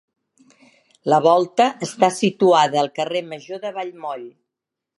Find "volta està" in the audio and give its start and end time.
1.25-2.09